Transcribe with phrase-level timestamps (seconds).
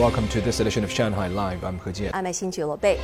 [0.00, 1.62] Welcome to this edition of Shanghai Live.
[1.62, 2.12] I'm He Jian.
[2.14, 2.98] I'm Xinju Lobei.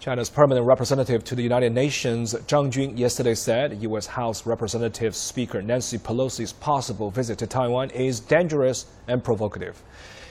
[0.00, 4.08] China's permanent representative to the United Nations, Zhang Jun, yesterday said U.S.
[4.08, 9.80] House Representative Speaker Nancy Pelosi's possible visit to Taiwan is dangerous and provocative.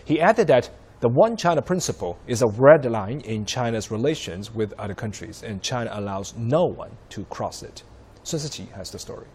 [0.03, 0.69] He added that
[0.99, 5.61] the One China principle is a red line in China's relations with other countries, and
[5.61, 7.83] China allows no one to cross it.
[8.23, 9.27] Sun Siqi has the story.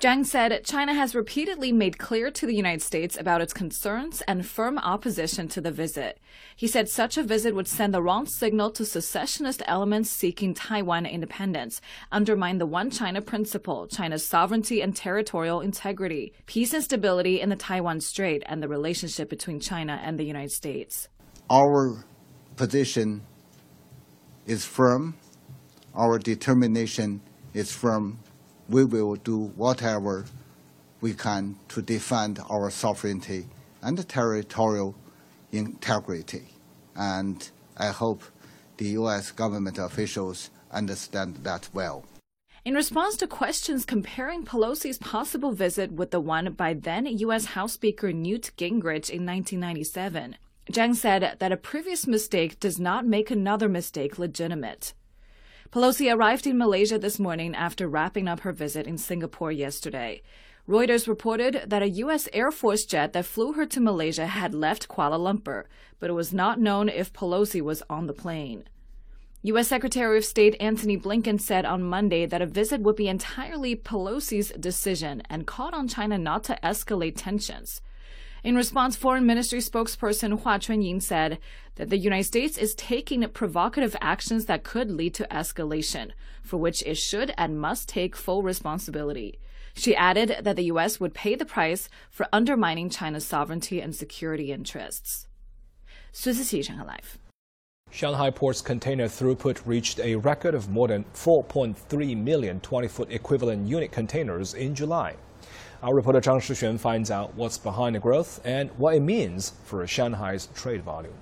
[0.00, 4.44] Zhang said China has repeatedly made clear to the United States about its concerns and
[4.44, 6.20] firm opposition to the visit.
[6.56, 11.06] He said such a visit would send the wrong signal to secessionist elements seeking Taiwan
[11.06, 11.80] independence,
[12.12, 17.56] undermine the One China principle, China's sovereignty and territorial integrity, peace and stability in the
[17.56, 21.08] Taiwan Strait, and the relationship between China and the United States.
[21.48, 22.04] Our
[22.56, 23.22] position
[24.44, 25.14] is firm.
[25.94, 27.22] Our determination
[27.54, 28.18] is firm
[28.68, 30.24] we will do whatever
[31.00, 33.46] we can to defend our sovereignty
[33.82, 34.94] and territorial
[35.52, 36.46] integrity.
[36.96, 38.22] And I hope
[38.76, 39.30] the U.S.
[39.30, 42.04] government officials understand that well.
[42.64, 47.44] In response to questions comparing Pelosi's possible visit with the one by then U.S.
[47.44, 50.36] House Speaker Newt Gingrich in 1997,
[50.72, 54.94] Zhang said that a previous mistake does not make another mistake legitimate.
[55.74, 60.22] Pelosi arrived in Malaysia this morning after wrapping up her visit in Singapore yesterday.
[60.68, 62.28] Reuters reported that a U.S.
[62.32, 65.64] Air Force jet that flew her to Malaysia had left Kuala Lumpur,
[65.98, 68.68] but it was not known if Pelosi was on the plane.
[69.42, 69.66] U.S.
[69.66, 74.52] Secretary of State Antony Blinken said on Monday that a visit would be entirely Pelosi's
[74.52, 77.80] decision and called on China not to escalate tensions.
[78.44, 81.38] In response, Foreign Ministry spokesperson Hua Chunying said
[81.76, 86.10] that the United States is taking provocative actions that could lead to escalation,
[86.42, 89.38] for which it should and must take full responsibility.
[89.72, 91.00] She added that the U.S.
[91.00, 95.26] would pay the price for undermining China's sovereignty and security interests.
[96.12, 97.18] Shanghai Live.
[97.90, 103.66] Shanghai Port's container throughput reached a record of more than 4.3 million 20 foot equivalent
[103.66, 105.16] unit containers in July.
[105.84, 109.86] Our reporter Zhang Shixuan finds out what's behind the growth and what it means for
[109.86, 111.12] Shanghai's trade volume.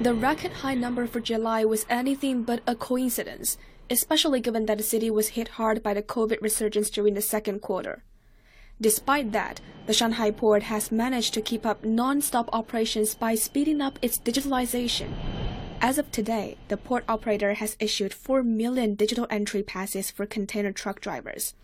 [0.00, 3.58] The record high number for July was anything but a coincidence,
[3.90, 7.60] especially given that the city was hit hard by the COVID resurgence during the second
[7.60, 8.04] quarter.
[8.80, 13.98] Despite that, the Shanghai port has managed to keep up non-stop operations by speeding up
[14.00, 15.12] its digitalization.
[15.80, 20.70] As of today, the port operator has issued 4 million digital entry passes for container
[20.70, 21.54] truck drivers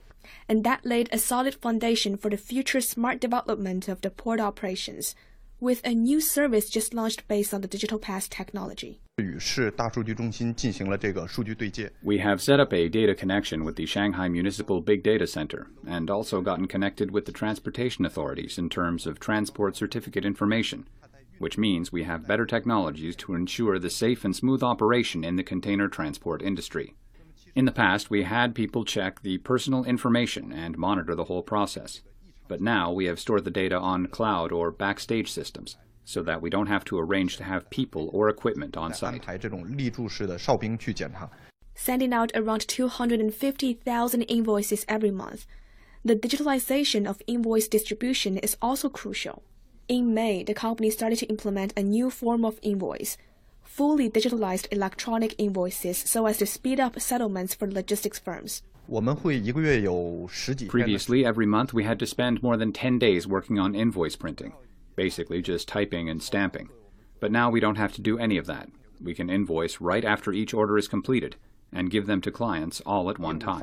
[0.49, 5.15] and that laid a solid foundation for the future smart development of the port operations,
[5.61, 9.01] with a new service just launched based on the digital pass technology.
[9.17, 9.25] We
[12.19, 16.41] have set up a data connection with the Shanghai Municipal Big Data Center and also
[16.41, 20.89] gotten connected with the transportation authorities in terms of transport certificate information,
[21.39, 25.45] which means we have better technologies to ensure the safe and smooth operation in the
[25.45, 26.95] container transport industry.
[27.55, 32.01] In the past, we had people check the personal information and monitor the whole process.
[32.49, 36.51] But now we have stored the data on cloud or backstage systems so that we
[36.51, 39.25] don't have to arrange to have people or equipment on site.
[41.77, 45.47] Sending out around 250,000 invoices every month,
[46.05, 49.43] the digitalization of invoice distribution is also crucial.
[49.89, 53.17] In May, the company started to implement a new form of invoice
[53.75, 58.63] fully digitalized electronic invoices so as to speed up settlements for logistics firms.
[60.69, 64.53] Previously, every month we had to spend more than 10 days working on invoice printing,
[64.95, 66.69] basically just typing and stamping.
[67.19, 68.69] But now we don't have to do any of that.
[69.03, 71.35] We can invoice right after each order is completed
[71.75, 73.61] and give them to clients all at one time.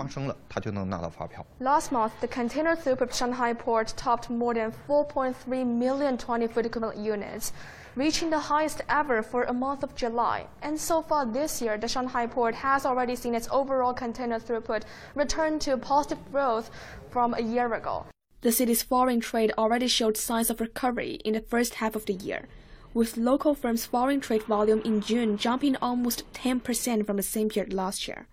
[1.60, 7.00] Last month, the container throughput of Shanghai port topped more than 4.3 million 20-foot equivalent
[7.00, 7.54] units,
[7.96, 10.46] reaching the highest ever for a month of July.
[10.62, 14.84] And so far this year, the Shanghai port has already seen its overall container throughput
[15.16, 16.70] return to positive growth
[17.10, 18.06] from a year ago.
[18.42, 22.14] The city's foreign trade already showed signs of recovery in the first half of the
[22.14, 22.48] year
[22.94, 27.74] with local firms' foreign trade volume in June jumping almost 10% from the same period
[27.74, 28.28] last year.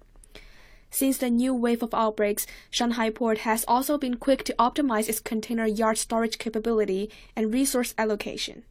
[0.91, 5.21] Since the new wave of outbreaks, Shanghai Port has also been quick to optimize its
[5.21, 8.65] container yard storage capability and resource allocation.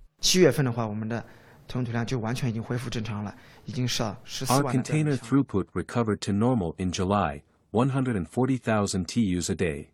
[4.49, 9.91] our container throughput recovered to normal in July, 140,000 TEUs a day.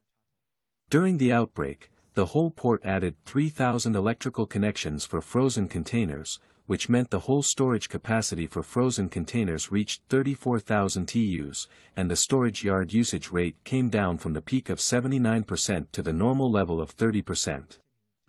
[0.89, 7.09] During the outbreak, the whole port added 3,000 electrical connections for frozen containers, which meant
[7.09, 11.67] the whole storage capacity for frozen containers reached 34,000 TEUs,
[11.97, 16.13] and the storage yard usage rate came down from the peak of 79% to the
[16.13, 17.79] normal level of 30%.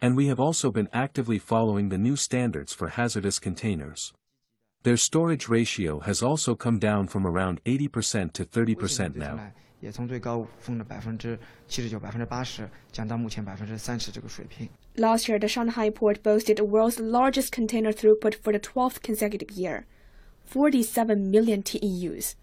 [0.01, 4.13] And we have also been actively following the new standards for hazardous containers.
[4.83, 9.53] Their storage ratio has also come down from around 80% to 30% now.
[9.84, 11.38] 也从最高峰的百分之
[11.68, 14.68] 七十九、百分之八十降到目前百分之三十这个水平。
[14.96, 19.86] Last year, the Shanghai port boasted the world's largest container throughput for the 12th consecutive year,
[20.46, 22.34] 47 million TEUs.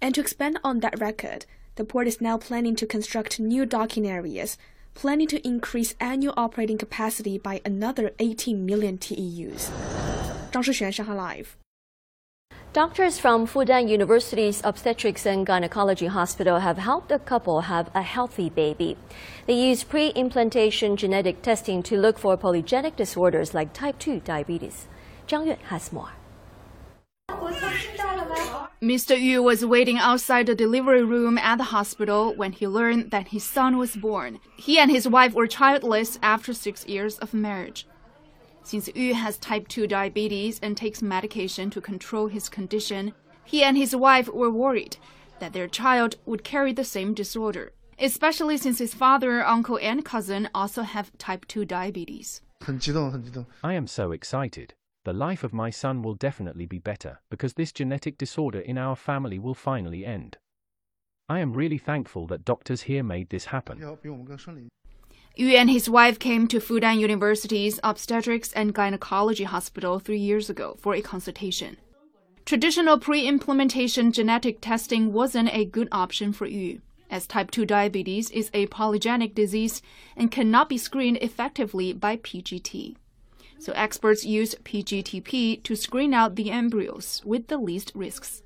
[0.00, 4.06] And to expand on that record, the port is now planning to construct new docking
[4.06, 4.56] areas,
[4.94, 9.70] planning to increase annual operating capacity by another 18 million TEUs.
[10.52, 11.46] 张世璇，上海 Live。
[12.77, 18.51] Doctors from Fudan University's Obstetrics and Gynecology Hospital have helped a couple have a healthy
[18.51, 18.95] baby.
[19.47, 24.85] They used pre-implantation genetic testing to look for polygenic disorders like type 2 diabetes.
[25.27, 26.11] Zhang Yue has more.
[28.79, 29.19] Mr.
[29.19, 33.43] Yu was waiting outside the delivery room at the hospital when he learned that his
[33.43, 34.39] son was born.
[34.55, 37.87] He and his wife were childless after six years of marriage.
[38.67, 43.13] Since Yu has type 2 diabetes and takes medication to control his condition,
[43.45, 44.97] he and his wife were worried
[45.39, 50.49] that their child would carry the same disorder, especially since his father, uncle, and cousin
[50.53, 52.41] also have type 2 diabetes.
[53.63, 54.73] I am so excited.
[55.05, 58.97] The life of my son will definitely be better because this genetic disorder in our
[58.97, 60.39] family will finally end.
[61.29, 63.79] I am really thankful that doctors here made this happen.
[65.39, 70.75] Yu and his wife came to Fudan University's Obstetrics and Gynecology Hospital three years ago
[70.79, 71.77] for a consultation.
[72.43, 76.81] Traditional pre-implantation genetic testing wasn't a good option for Yu,
[77.11, 79.83] as type 2 diabetes is a polygenic disease
[80.15, 82.95] and cannot be screened effectively by PGT.
[83.59, 88.41] So experts used PGTP to screen out the embryos with the least risks.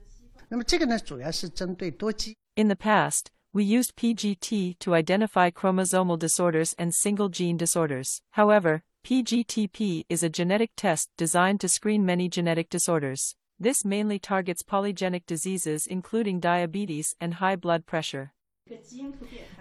[2.57, 8.21] In the past, we used PGT to identify chromosomal disorders and single gene disorders.
[8.31, 13.36] However, PGTP is a genetic test designed to screen many genetic disorders.
[13.59, 18.31] This mainly targets polygenic diseases including diabetes and high blood pressure.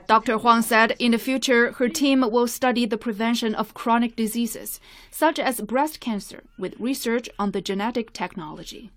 [0.06, 0.38] Dr.
[0.38, 4.78] Huang said in the future, her team will study the prevention of chronic diseases,
[5.10, 8.90] such as breast cancer, with research on the genetic technology.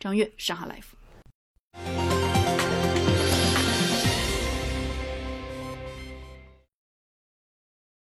[0.00, 2.27] 张悦，上海 Live。